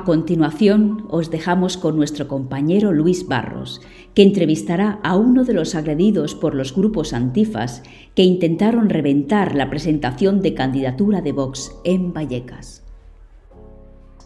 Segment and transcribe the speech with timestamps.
[0.00, 3.82] A continuación, os dejamos con nuestro compañero Luis Barros,
[4.14, 7.82] que entrevistará a uno de los agredidos por los grupos antifas
[8.14, 12.82] que intentaron reventar la presentación de candidatura de Vox en Vallecas.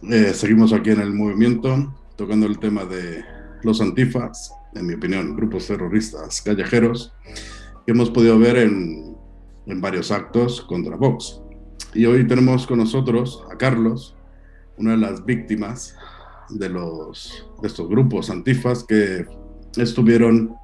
[0.08, 3.24] Eh, seguimos aquí en el movimiento tocando el tema de
[3.64, 7.12] los antifas, en mi opinión, grupos terroristas callejeros,
[7.84, 9.16] que hemos podido ver en,
[9.66, 11.40] en varios actos contra Vox.
[11.94, 14.14] Y hoy tenemos con nosotros a Carlos,
[14.76, 15.96] una de las víctimas
[16.50, 19.26] de, los, de estos grupos antifas que
[19.76, 20.54] estuvieron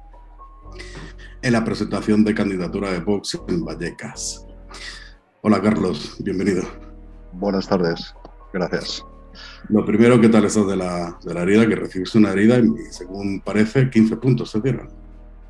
[1.41, 4.45] en la presentación de candidatura de Vox en Vallecas.
[5.41, 6.63] Hola Carlos, bienvenido.
[7.33, 8.13] Buenas tardes,
[8.53, 9.03] gracias.
[9.69, 11.67] Lo primero, ¿qué tal estás de la, de la herida?
[11.67, 14.89] Que recibiste una herida y según parece 15 puntos se dieron.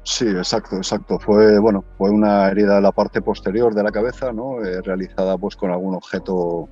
[0.04, 1.20] Sí, exacto, exacto.
[1.20, 4.64] Fue, bueno, fue una herida de la parte posterior de la cabeza, ¿no?
[4.64, 6.70] Eh, realizada pues con algún objeto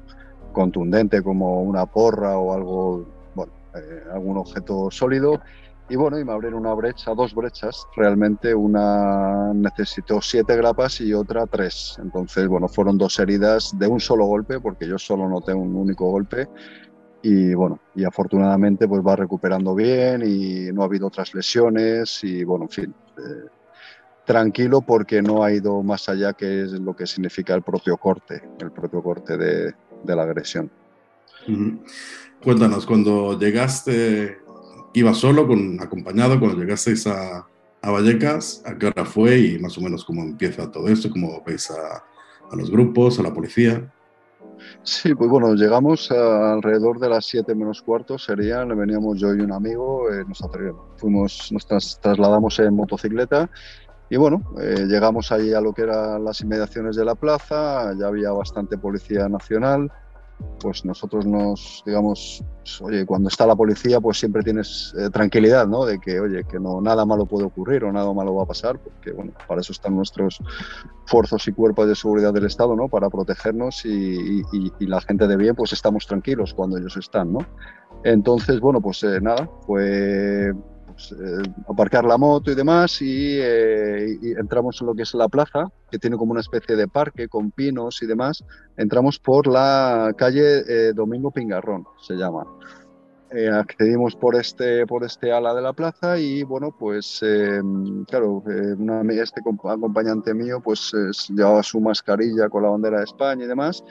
[0.52, 3.06] contundente como una porra o algo,
[3.36, 5.42] bueno, eh, algún objeto sólido.
[5.90, 7.88] Y bueno, y me abrieron una brecha, dos brechas.
[7.96, 11.98] Realmente una necesitó siete grapas y otra tres.
[12.00, 16.12] Entonces, bueno, fueron dos heridas de un solo golpe, porque yo solo noté un único
[16.12, 16.48] golpe.
[17.22, 22.46] Y bueno, y afortunadamente pues va recuperando bien y no ha habido otras lesiones y
[22.46, 23.50] bueno, en fin, eh,
[24.26, 28.42] tranquilo porque no ha ido más allá que es lo que significa el propio corte,
[28.62, 30.72] el propio corte de, de la agresión.
[32.44, 34.38] Cuéntanos, cuando llegaste,
[34.94, 37.48] ¿ibas solo, con, acompañado, cuando llegasteis a,
[37.82, 38.64] a, Vallecas?
[38.66, 41.10] ¿A qué hora fue y más o menos cómo empieza todo esto?
[41.10, 42.04] ¿Cómo veis a,
[42.52, 43.92] a los grupos, a la policía?
[44.84, 49.52] Sí, pues bueno, llegamos alrededor de las 7 menos cuarto, serían, veníamos yo y un
[49.52, 50.42] amigo, eh, nos,
[50.98, 51.66] fuimos, nos
[52.02, 53.50] trasladamos en motocicleta
[54.10, 58.08] y bueno, eh, llegamos allí a lo que eran las inmediaciones de la plaza, ya
[58.08, 59.92] había bastante policía nacional,
[60.60, 65.68] pues nosotros nos, digamos, pues, oye, cuando está la policía, pues siempre tienes eh, tranquilidad,
[65.68, 65.86] ¿no?
[65.86, 68.80] De que, oye, que no, nada malo puede ocurrir o nada malo va a pasar,
[68.80, 70.40] porque, bueno, para eso están nuestros
[71.06, 72.88] fuerzas y cuerpos de seguridad del Estado, ¿no?
[72.90, 74.42] Para protegernos y,
[74.80, 77.40] la gente de bien, pues estamos tranquilos cuando ellos están, ¿no?
[78.04, 80.54] Entonces, bueno, pues eh, nada, pues
[81.00, 85.30] pues, eh, aparcar la moto y demás eh, y, entramos en lo que es la
[85.30, 88.44] plaza, que tiene como una especie de parque con pinos y demás.
[88.76, 92.46] Entramos por la calle eh, Domingo Pingarrón, se llama.
[93.54, 97.22] accedimos por este, por este ala de la plaza y bueno, pues
[98.08, 100.92] claro, este acompañante mío pues
[101.30, 103.84] llevaba su mascarilla con la bandera de España y demás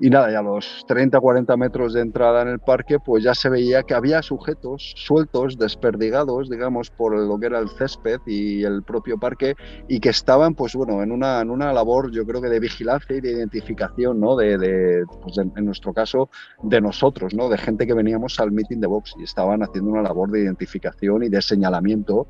[0.00, 3.34] y nada, ya a los 30, 40 metros de entrada en el parque, pues ya
[3.34, 8.64] se veía que había sujetos sueltos, desperdigados, digamos, por lo que era el césped y
[8.64, 9.54] el propio parque,
[9.88, 13.14] y que estaban, pues bueno, en una, en una labor, yo creo que de vigilancia
[13.16, 14.36] y de identificación, ¿no?
[14.36, 16.30] De, de pues en, nuestro caso,
[16.62, 17.50] de nosotros, ¿no?
[17.50, 21.24] De gente que veníamos al meeting de Vox y estaban haciendo una labor de identificación
[21.24, 22.26] y de señalamiento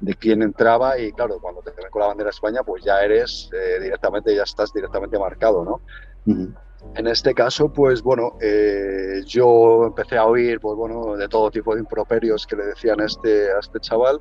[0.00, 3.00] de quién entraba y claro, cuando te ven con la bandera de España, pues ya
[3.00, 5.80] eres eh, directamente, ya estás directamente marcado, ¿no?
[6.94, 11.74] En este caso, pues bueno, eh, yo empecé a oír, pues bueno, de todo tipo
[11.74, 14.20] de improperios que le decían a este, a este chaval.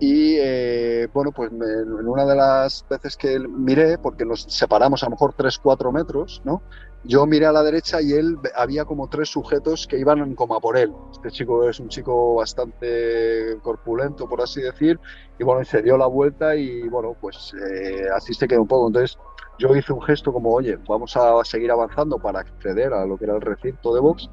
[0.00, 5.06] Y eh, bueno, pues en una de las veces que miré, porque nos separamos a
[5.06, 6.62] lo mejor 3-4 metros, ¿no?
[7.08, 10.60] Yo miré a la derecha y él había como tres sujetos que iban como a
[10.60, 10.92] por él.
[11.10, 15.00] Este chico es un chico bastante corpulento, por así decir,
[15.38, 18.88] y bueno, se dio la vuelta y bueno, pues eh, así se quedó un poco.
[18.88, 19.18] Entonces
[19.58, 23.24] yo hice un gesto como, oye, vamos a seguir avanzando para acceder a lo que
[23.24, 24.28] era el recinto de Vox,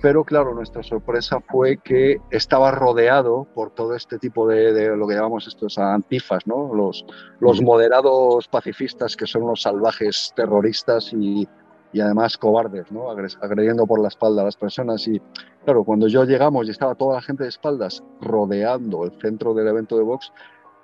[0.00, 5.14] pero claro, nuestra sorpresa fue que estaba rodeado por todo este tipo de, lo que
[5.14, 6.72] llamamos estos antifas, ¿no?
[6.72, 7.04] Los,
[7.40, 11.46] los moderados pacifistas que son los salvajes terroristas y,
[11.92, 13.10] y además cobardes, ¿no?
[13.10, 15.06] agrediendo por la espalda a las personas.
[15.08, 15.20] Y
[15.64, 19.68] claro, cuando yo llegamos y estaba toda la gente de espaldas rodeando el centro del
[19.68, 20.32] evento de Vox,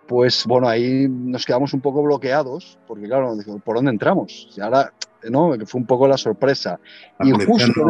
[0.07, 4.51] pues bueno, ahí nos quedamos un poco bloqueados, porque claro, ¿por dónde entramos?
[4.57, 4.93] Y ahora,
[5.31, 5.55] ¿no?
[5.67, 6.79] Fue un poco la sorpresa.
[7.21, 7.83] y justo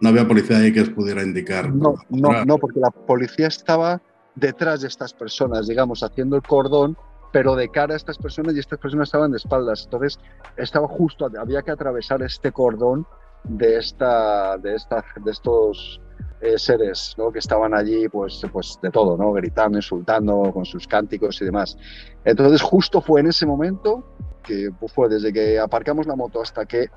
[0.00, 1.72] no, había policía ahí que os pudiera indicar.
[1.72, 4.00] No, no, no, porque la policía estaba
[4.34, 6.96] detrás de estas personas, digamos, haciendo el cordón,
[7.36, 9.84] pero de cara a estas personas y estas personas estaban de espaldas.
[9.84, 10.18] Entonces,
[10.56, 13.06] estaba justo, había que atravesar este cordón
[13.44, 16.00] de, esta, de, esta, de estos
[16.40, 17.30] eh, seres ¿no?
[17.30, 19.34] que estaban allí, pues, pues de todo, ¿no?
[19.34, 21.76] gritando, insultando, con sus cánticos y demás.
[22.24, 26.64] Entonces, justo fue en ese momento, que pues, fue desde que aparcamos la moto hasta
[26.64, 26.88] que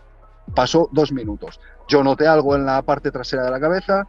[0.53, 1.59] pasó dos minutos.
[1.87, 4.07] Yo noté algo en la parte trasera de la cabeza,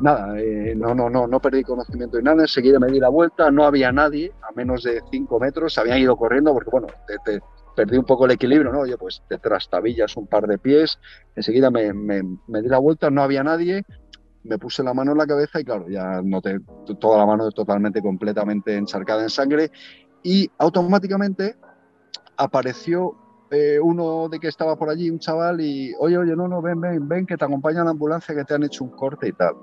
[0.00, 3.50] nada, eh, no, no, no, no perdí conocimiento de nada, enseguida me di la vuelta,
[3.50, 6.88] no había nadie a menos de cinco metros, habían ido corriendo porque, bueno,
[7.76, 8.80] perdí un poco el equilibrio, ¿no?
[8.80, 10.98] Oye, pues te trastabillas un par de pies,
[11.36, 13.84] enseguida me, me di la vuelta, no había nadie,
[14.44, 16.60] me puse la mano en la cabeza y claro, ya noté
[16.98, 19.70] toda la mano totalmente, completamente encharcada en sangre.
[20.22, 21.56] Y automáticamente
[22.36, 23.16] apareció
[23.50, 26.80] eh, uno de que estaba por allí, un chaval, y oye, oye, no, no, ven,
[26.80, 29.32] ven, ven, que te acompaña a la ambulancia, que te han hecho un corte y
[29.32, 29.54] tal.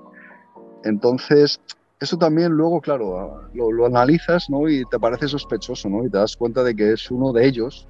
[0.84, 1.60] Entonces,
[2.00, 4.68] eso también luego, claro, lo, lo analizas, ¿no?
[4.68, 6.04] Y te parece sospechoso, ¿no?
[6.04, 7.88] Y te das cuenta de que es uno de ellos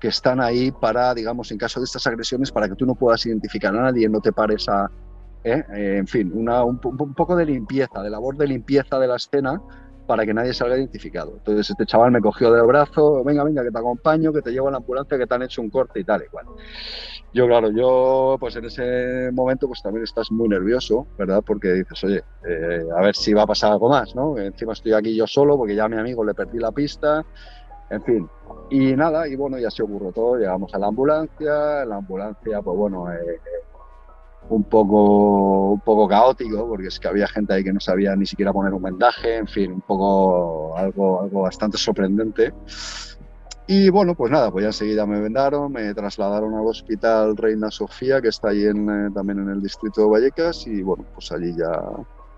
[0.00, 3.24] que están ahí para, digamos, en caso de estas agresiones, para que tú no puedas
[3.26, 4.90] identificar a nadie, no te pares a,
[5.44, 5.64] ¿eh?
[5.74, 9.16] Eh, en fin, una, un, un, poco de limpieza, de labor de limpieza de la
[9.16, 9.60] escena
[10.06, 11.32] para que nadie salga identificado.
[11.36, 14.68] Entonces este chaval me cogió del brazo, venga, venga, que te acompaño, que te llevo
[14.68, 16.46] a la ambulancia, que te han hecho un corte y tal y cual.
[17.32, 21.42] Yo, claro, yo pues en ese momento pues también estás muy nervioso, ¿verdad?
[21.44, 24.38] Porque dices, oye, eh, a ver si va a pasar algo más, ¿no?
[24.38, 27.24] Encima estoy aquí yo solo porque ya a mi amigo le perdí la pista,
[27.90, 28.28] en fin.
[28.70, 32.76] Y nada, y bueno, ya se ocurrió todo, llegamos a la ambulancia, la ambulancia, pues
[32.76, 33.40] bueno, eh,
[34.48, 38.26] un poco, un poco caótico, porque es que había gente ahí que no sabía ni
[38.26, 42.52] siquiera poner un vendaje, en fin, un poco algo, algo bastante sorprendente.
[43.66, 48.20] Y bueno, pues nada, pues ya enseguida me vendaron, me trasladaron al hospital Reina Sofía,
[48.20, 51.54] que está ahí en, eh, también en el distrito de Vallecas, y bueno, pues allí
[51.56, 51.80] ya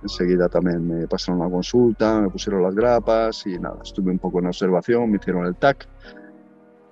[0.03, 4.39] enseguida también me pasaron una consulta, me pusieron las grapas y nada, estuve un poco
[4.39, 5.89] en observación, me hicieron el TAC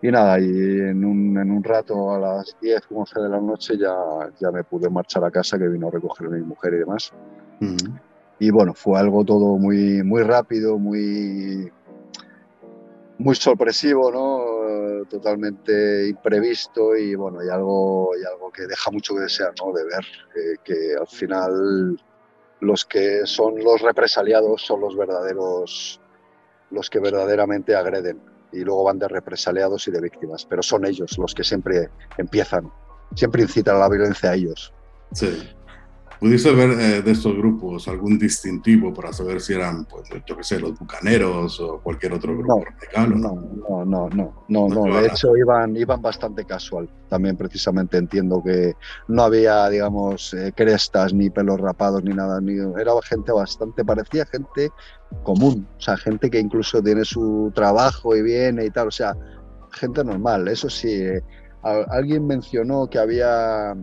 [0.05, 3.79] y nada, y en un, en un rato a las 10, 11 de la noche
[3.79, 3.97] ya,
[4.39, 7.11] ya me pude marchar a casa, que vino a recoger a mi mujer y demás.
[8.39, 11.73] Y bueno, fue algo todo muy, muy rápido, muy,
[13.17, 15.07] muy sorpresivo, ¿no?
[15.07, 19.73] Totalmente imprevisto y bueno, y algo, y algo que deja mucho que desear, ¿no?
[19.73, 20.05] De ver
[20.37, 21.99] eh, que al final
[22.61, 25.99] los que son los represaliados son los verdaderos,
[26.71, 31.19] los que verdaderamente agreden y luego van de represaliados y de víctimas, pero son ellos
[31.19, 32.71] los que siempre empiezan,
[33.15, 34.73] siempre incitan a la violencia a ellos.
[35.13, 35.51] Sí.
[36.25, 40.43] ¿Pudiste ver eh, de estos grupos algún distintivo para saber si eran, pues, yo qué
[40.43, 42.65] sé, los bucaneros o cualquier otro grupo
[42.97, 43.35] no, No,
[43.85, 46.89] no, no, no, no, no, de hecho iban, iban bastante casual.
[47.11, 48.73] También precisamente entiendo que
[49.07, 54.25] no había, digamos, eh, crestas ni pelos rapados ni nada, ni, era gente bastante, parecía
[54.25, 54.71] gente
[55.25, 59.15] común, o sea, gente que incluso tiene su trabajo y viene y tal, o sea,
[59.73, 60.49] gente normal.
[60.49, 61.23] Eso sí, eh,
[61.63, 63.75] alguien mencionó que había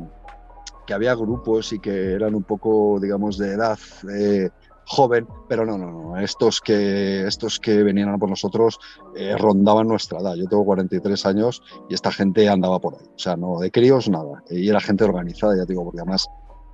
[0.91, 3.79] que había grupos y que eran un poco, digamos, de edad
[4.13, 4.49] eh,
[4.83, 6.17] joven, pero no, no, no.
[6.17, 8.77] Estos que, estos que venían por nosotros
[9.15, 10.35] eh, rondaban nuestra edad.
[10.35, 13.05] Yo tengo 43 años y esta gente andaba por ahí.
[13.05, 14.43] O sea, no, de críos nada.
[14.49, 16.27] Y era gente organizada, ya digo, porque además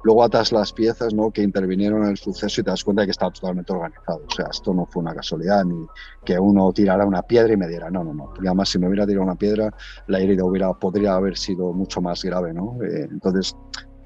[0.04, 1.31] luego atas las piezas ¿no?
[1.31, 4.22] que intervinieron en el suceso y te das cuenta de que estaba totalmente organizado.
[4.25, 5.86] O sea, esto no fue una casualidad ni
[6.24, 8.25] que uno tirara una piedra y me diera, no, no, no.
[8.25, 9.70] Porque además si me hubiera tirado una piedra,
[10.08, 12.78] la herida hubiera, podría haber sido mucho más grave, ¿no?
[12.84, 13.56] Eh, entonces,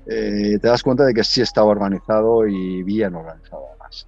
[0.07, 4.07] eh, te das cuenta de que sí estaba organizado y bien organizado además.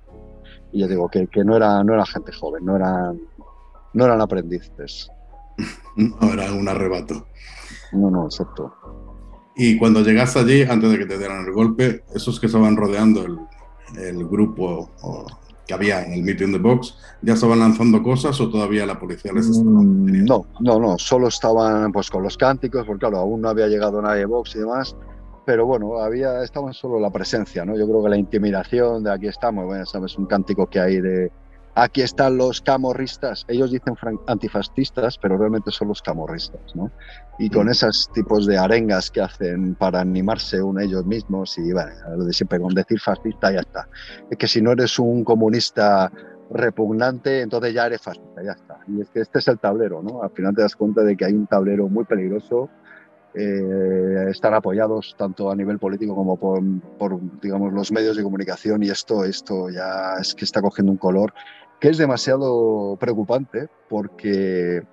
[0.71, 3.19] Y ya digo que, que no, era, no era gente joven, no eran,
[3.93, 5.09] no eran aprendices.
[5.95, 7.27] No, era un arrebato.
[7.91, 8.73] No, no, exacto.
[9.55, 13.23] Y cuando llegaste allí, antes de que te dieran el golpe, esos que estaban rodeando
[13.23, 13.37] el,
[13.99, 14.89] el grupo
[15.67, 19.31] que había en el Meeting the Box, ¿ya estaban lanzando cosas o todavía la policía
[19.31, 23.41] les estaba mm, No, no, no, solo estaban pues con los cánticos, porque claro, aún
[23.41, 24.95] no había llegado nadie de Vox y demás,
[25.45, 27.75] pero bueno, había, estaba solo la presencia, ¿no?
[27.77, 31.31] Yo creo que la intimidación de aquí estamos, bueno, sabes, un cántico que hay de
[31.75, 33.95] aquí están los camorristas, ellos dicen
[34.27, 36.91] antifascistas, pero realmente son los camorristas, ¿no?
[37.39, 37.71] Y con mm.
[37.71, 42.33] esos tipos de arengas que hacen para animarse uno ellos mismos y bueno, lo de
[42.33, 43.87] siempre con decir fascista ya está.
[44.29, 46.11] Es que si no eres un comunista
[46.51, 48.79] repugnante, entonces ya eres fascista, ya está.
[48.87, 50.21] Y es que este es el tablero, ¿no?
[50.21, 52.69] Al final te das cuenta de que hay un tablero muy peligroso
[53.35, 58.89] eh, estar apoyados tanto a nivel político como por, digamos, los medios de comunicación y
[58.89, 61.33] esto, esto ya es que está cogiendo un color
[61.79, 64.83] que es demasiado preocupante porque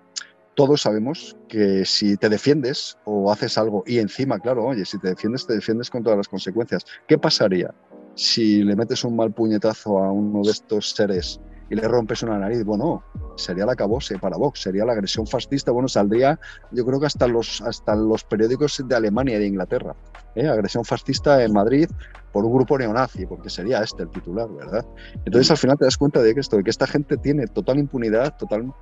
[0.54, 5.08] todos sabemos que si te defiendes o haces algo y encima, claro, oye, si te
[5.08, 6.84] defiendes, te defiendes con todas las consecuencias.
[7.06, 7.72] ¿Qué pasaría
[8.14, 12.36] si le metes un mal puñetazo a uno de estos seres y le rompes una
[12.36, 13.04] nariz, bueno,
[13.36, 16.38] sería la cabose para Vox, sería la agresión fascista, bueno, saldría
[16.72, 19.94] yo creo que hasta los, hasta los periódicos de Alemania y de Inglaterra,
[20.34, 20.48] ¿eh?
[20.48, 21.88] agresión fascista en Madrid
[22.32, 24.84] por un grupo neonazi, porque sería este el titular, ¿verdad?
[25.24, 27.78] Entonces al final te das cuenta de que esto, de que esta gente tiene total
[27.78, 28.72] impunidad, total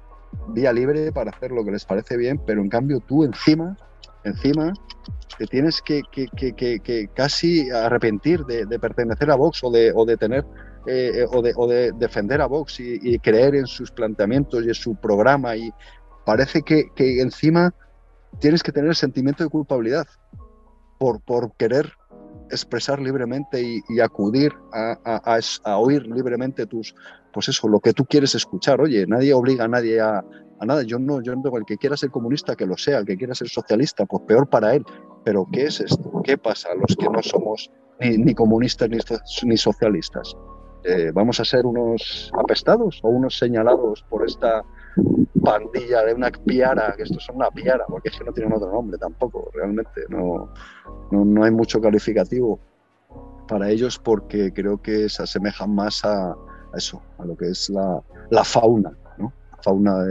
[0.49, 3.77] vía libre para hacer lo que les parece bien, pero en cambio tú encima,
[4.25, 4.73] encima,
[5.39, 9.93] te tienes que, que, que, que casi arrepentir de, de, pertenecer a Vox o de,
[9.95, 10.45] o de tener
[10.91, 14.75] eh, o, de, o, de, defender a Vox y, creer en sus planteamientos y en
[14.75, 15.55] su programa.
[15.55, 15.71] Y
[16.25, 17.75] parece que, que encima
[18.41, 20.07] tienes que tener sentimiento de culpabilidad
[20.99, 21.93] por, por querer
[22.51, 26.95] expresar libremente y, acudir a, oír libremente tus,
[27.33, 28.81] pues eso, lo que tú quieres escuchar.
[28.81, 30.25] Oye, nadie obliga a nadie a,
[30.65, 30.83] nada.
[30.83, 33.35] Yo no, yo no, el que quiera ser comunista, que lo sea, el que quiera
[33.35, 34.85] ser socialista, pues peor para él.
[35.25, 36.23] Pero ¿qué es esto?
[36.25, 38.99] ¿Qué pasa los que no somos ni, comunistas ni,
[39.43, 40.35] ni socialistas?
[40.85, 44.63] Eh, ¿Vamos a ser unos apestados o unos señalados por esta
[45.43, 48.71] pandilla de una piara, que esto son una piara, porque es que no tienen otro
[48.71, 50.53] nombre tampoco, realmente, no,
[51.11, 52.59] no, hay mucho calificativo
[53.47, 56.37] para ellos porque creo que se asemejan más a,
[56.75, 59.33] eso, a lo que es la, la fauna, ¿no?
[59.63, 60.05] fauna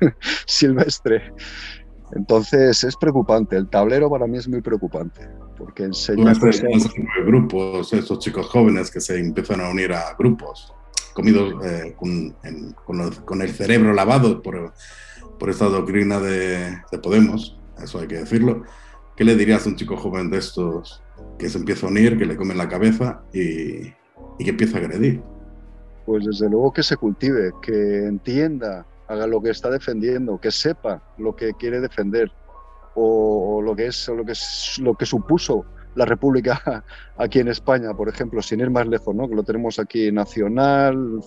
[0.46, 1.32] silvestre.
[2.12, 6.32] Entonces es preocupante, el tablero para mí es muy preocupante, porque enseña...
[7.24, 10.72] grupos, estos chicos jóvenes que se empiezan a unir a grupos
[11.14, 14.74] comidos eh, con, el cerebro lavado por,
[15.38, 18.64] por esta doctrina de, Podemos, eso hay que decirlo.
[19.16, 21.02] ¿Qué le dirías a un chico joven de estos
[21.38, 23.90] que se empieza a unir, que le comen la cabeza y,
[24.38, 25.22] que empieza a agredir?
[26.04, 31.00] Pues desde luego que se cultive, que entienda, haga lo que está defendiendo, que sepa
[31.16, 32.30] lo que quiere defender
[32.94, 36.84] o, lo que es lo que es lo que supuso la República
[37.16, 39.28] aquí en España, por ejemplo, sin ir más lejos, ¿no?
[39.28, 41.20] que lo tenemos aquí nacional,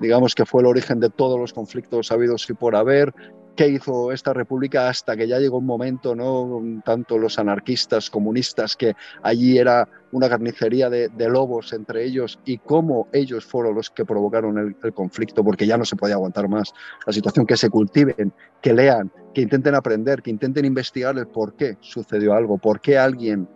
[0.00, 3.12] digamos que fue el origen de todos los conflictos habidos y por haber,
[3.56, 6.60] qué hizo esta república hasta que ya llegó un momento, ¿no?
[6.84, 13.08] Tanto los anarquistas, comunistas, que allí era una carnicería de, lobos entre ellos y cómo
[13.12, 16.72] ellos fueron los que provocaron el, el, conflicto, porque ya no se podía aguantar más
[17.06, 21.54] la situación, que se cultiven, que lean, que intenten aprender, que intenten investigar el por
[21.54, 23.48] qué sucedió algo, por qué alguien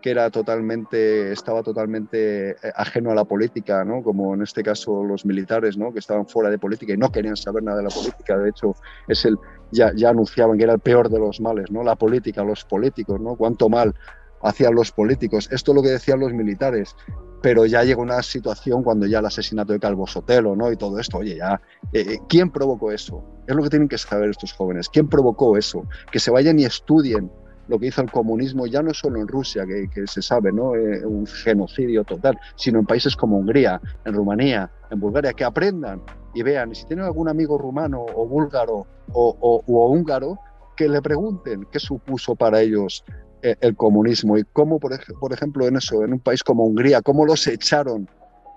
[0.00, 4.02] que era totalmente, estaba totalmente eh, ajeno a la política, ¿no?
[4.02, 5.92] como en este caso los militares, ¿no?
[5.92, 8.36] que estaban fuera de política y no querían saber nada de la política.
[8.38, 8.74] De hecho,
[9.08, 9.36] es el,
[9.72, 11.82] ya, ya anunciaban que era el peor de los males, ¿no?
[11.82, 13.36] la política, los políticos, ¿no?
[13.36, 13.94] cuánto mal
[14.42, 15.48] hacían los políticos.
[15.50, 16.94] Esto es lo que decían los militares,
[17.42, 20.70] pero ya llegó una situación cuando ya el asesinato de Calvo Sotelo ¿no?
[20.70, 21.60] y todo esto, oye, ya,
[21.92, 23.24] eh, eh, ¿quién provocó eso?
[23.46, 24.88] Es lo que tienen que saber estos jóvenes.
[24.88, 25.84] ¿Quién provocó eso?
[26.10, 27.30] Que se vayan y estudien
[27.68, 30.74] lo que hizo el comunismo ya no solo en Rusia, que, se sabe, ¿no?
[30.74, 36.02] Eh, un genocidio total, sino en países como Hungría, en Rumanía, en Bulgaria, que aprendan
[36.34, 40.38] y vean, si tienen algún amigo rumano o búlgaro o, húngaro,
[40.76, 43.04] que le pregunten qué supuso para ellos
[43.42, 47.00] eh, el comunismo y cómo, por, por, ejemplo, en eso, en un país como Hungría,
[47.02, 48.08] cómo los echaron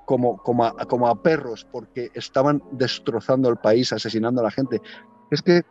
[0.05, 4.81] como, como, como a perros porque estaban destrozando el país, asesinando a la gente.
[5.31, 5.61] Es que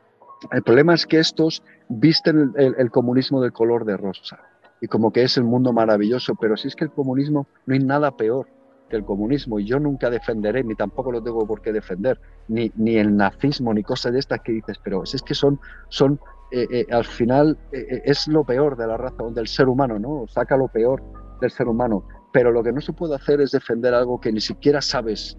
[0.52, 4.38] el problema es que estos visten el, comunismo del color de rosa
[4.80, 7.80] y como que es el mundo maravilloso, pero si es que el comunismo no hay
[7.80, 8.46] nada peor
[8.88, 12.72] que el comunismo y yo nunca defenderé, ni tampoco lo tengo por qué defender, ni,
[12.76, 16.20] ni el nazismo, ni cosas de estas que dices, pero si es que son, son
[16.52, 20.26] eh, eh, al final eh, es lo peor de la raza, del ser humano, ¿no?
[20.28, 21.02] Saca lo peor
[21.40, 24.40] del ser humano, pero lo que no se puede hacer es defender algo que ni
[24.40, 25.36] siquiera sabes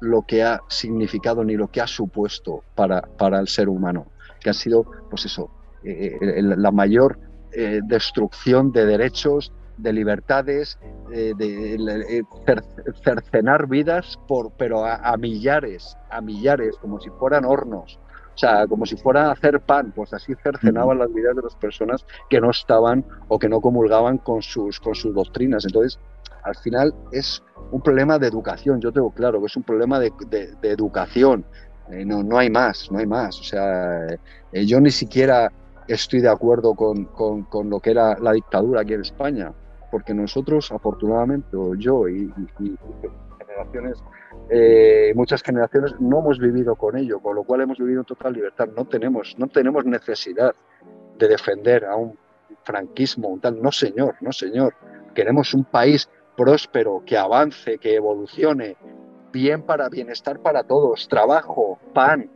[0.00, 4.06] lo que ha significado ni lo que ha supuesto para, para el ser humano
[4.40, 5.50] que ha sido, pues eso,
[5.82, 7.18] eh, eh, la mayor
[7.52, 10.78] eh, destrucción de derechos, de libertades,
[11.08, 12.22] de,
[13.02, 17.98] cercenar vidas, por, pero a, millares, a millares, como si fueran hornos.
[18.34, 21.54] O sea, como si fuera a hacer pan, pues así cercenaban las vidas de las
[21.56, 25.64] personas que no estaban o que no comulgaban con sus, con sus doctrinas.
[25.64, 25.98] Entonces,
[26.44, 30.12] al final es un problema de educación, yo tengo claro que es un problema de,
[30.60, 31.44] de educación,
[31.92, 33.38] eh, no, no hay más, no hay más.
[33.40, 34.06] O sea,
[34.52, 35.50] eh, yo ni siquiera
[35.88, 39.52] estoy de acuerdo con, con, lo que era la dictadura aquí en España,
[39.90, 42.32] porque nosotros, afortunadamente, o yo y,
[43.38, 43.98] generaciones,
[44.48, 48.34] eh, muchas generaciones, no hemos vivido con ello, con lo cual hemos vivido en total
[48.34, 48.68] libertad.
[48.76, 50.54] No tenemos, no tenemos necesidad
[51.18, 52.16] de defender a un
[52.62, 53.60] franquismo, un tal.
[53.60, 54.74] No, señor, no, señor.
[55.14, 58.76] Queremos un país próspero, que avance, que evolucione,
[59.32, 62.30] bien para bienestar para todos, trabajo, pan.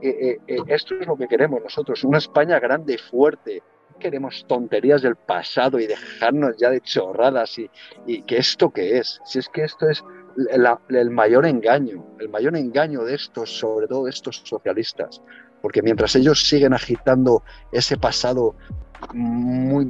[0.00, 3.62] Eh, eh, eh, esto es lo que queremos nosotros, una España grande y fuerte.
[3.98, 7.70] Queremos tonterías del pasado y dejarnos ya de chorradas y,
[8.06, 10.02] y que esto que es, si es que esto es
[10.88, 15.22] el mayor engaño, el mayor engaño de estos, sobre todo de estos socialistas,
[15.62, 18.56] porque mientras ellos siguen agitando ese pasado
[19.12, 19.84] muy,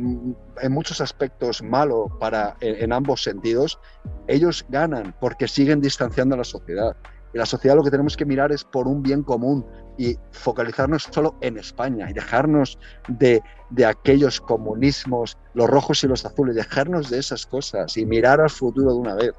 [0.61, 3.78] en muchos aspectos malo para, en, ambos sentidos,
[4.26, 6.97] ellos ganan porque siguen distanciando a la sociedad.
[7.33, 9.66] Y la sociedad lo que tenemos que mirar es por un bien común
[9.99, 12.78] y focalizarnos solo en España y dejarnos
[13.09, 18.40] de, de aquellos comunismos, los rojos y los azules, dejarnos de esas cosas y mirar
[18.40, 19.33] al futuro de una vez.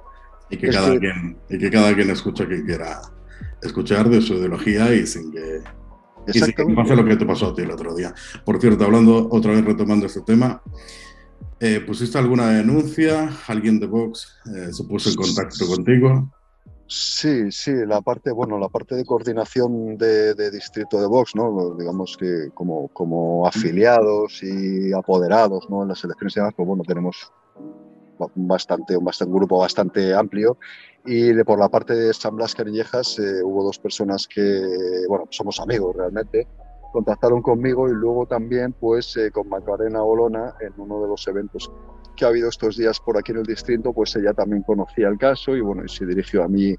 [0.49, 3.01] Y que, cada, Quien, y que cada quien escuche que quiera
[3.61, 5.63] escuchar de su ideología y sin que
[6.27, 8.13] y sí, pasa lo que te pasó a ti el otro día.
[8.43, 10.61] Por cierto, hablando otra vez, retomando este tema,
[11.59, 13.29] Eh, ¿Pusiste alguna denuncia?
[13.47, 16.29] ¿Alguien de Vox eh, se puso en contacto contigo?
[16.87, 21.75] Sí, sí, la parte, bueno, la parte de coordinación de, distrito de Vox, ¿no?
[21.79, 25.83] Digamos que como, como afiliados y apoderados, ¿no?
[25.83, 27.31] En las elecciones y demás, pues bueno, tenemos
[28.35, 30.57] bastante, un, bastante, un grupo bastante amplio.
[31.05, 35.27] Y de, por la parte de San Blas Cariñejas eh, hubo dos personas que, bueno,
[35.29, 36.47] somos amigos realmente,
[36.91, 41.71] contactaron conmigo y luego también pues eh, con Macarena Olona en uno de los eventos
[42.15, 45.17] que ha habido estos días por aquí en el distrito, pues ella también conocía el
[45.17, 46.75] caso y bueno, y se dirigió a mí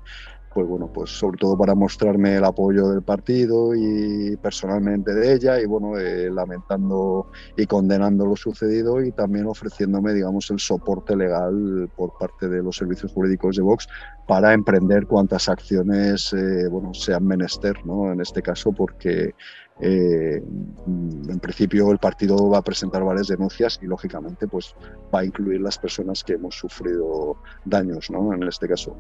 [0.56, 5.60] pues bueno, pues sobre todo para mostrarme el apoyo del partido y personalmente de ella
[5.60, 11.90] y bueno, eh, lamentando y condenando lo sucedido y también ofreciéndome, digamos, el soporte legal
[11.94, 13.86] por parte de los servicios jurídicos de Vox
[14.26, 18.10] para emprender cuantas acciones, eh, bueno, sean menester, ¿no?
[18.10, 19.34] En este caso porque
[19.82, 24.75] eh, en principio el partido va a presentar varias denuncias y lógicamente pues
[25.14, 27.36] va a incluir las personas que hemos sufrido
[27.66, 28.32] daños, ¿no?
[28.32, 28.96] En este caso.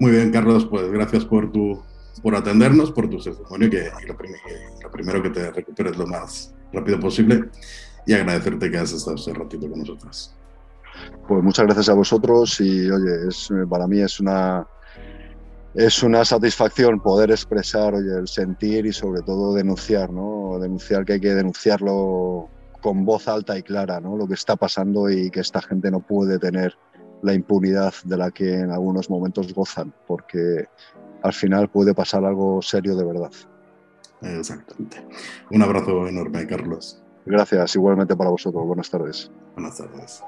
[0.00, 1.82] Muy bien, Carlos, pues gracias por tu
[2.22, 7.50] por atendernos, por tu testimonio, que, lo, primero que te recuperes lo más rápido posible
[8.06, 10.34] y agradecerte que has estado este ratito con nosotros.
[11.26, 14.66] Pues muchas gracias a vosotros y oye, es, para mí es una
[15.74, 20.58] es una satisfacción poder expresar oye, el sentir y sobre todo denunciar, ¿no?
[20.60, 22.48] Denunciar que hay que denunciarlo
[22.80, 24.16] con voz alta y clara, ¿no?
[24.16, 26.76] Lo que está pasando y que esta gente no puede tener
[27.24, 30.66] la impunidad de la que en algunos momentos gozan, porque
[31.22, 33.32] al final puede pasar algo serio de verdad.
[34.20, 35.04] Exactamente.
[35.50, 37.02] Un abrazo enorme, Carlos.
[37.24, 38.64] Gracias, igualmente para vosotros.
[38.66, 39.30] Buenas tardes.
[39.54, 40.22] Buenas tardes.